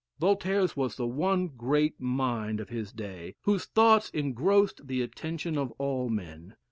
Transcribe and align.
Voltaire's 0.17 0.75
was 0.75 0.95
the 0.95 1.05
one 1.05 1.47
great 1.49 1.99
mind 2.01 2.59
of 2.59 2.69
his 2.69 2.91
day, 2.91 3.35
whose 3.41 3.65
thoughts 3.65 4.09
engrossed 4.09 4.87
the 4.87 4.99
attention 5.03 5.59
of 5.59 5.69
all 5.77 6.09
men. 6.09 6.55